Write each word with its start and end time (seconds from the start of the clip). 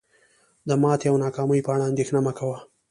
د 0.67 0.69
ماتې 0.81 1.07
او 1.11 1.15
ناکامۍ 1.25 1.59
په 1.63 1.69
اړه 1.75 1.89
اندیښنه 1.91 2.19
مه 2.25 2.31
کوه. 2.39 2.57